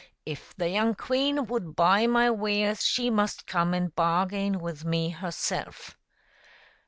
[0.25, 5.09] If the young queen would buy my wares she must come and bargain with me
[5.09, 5.95] herself.''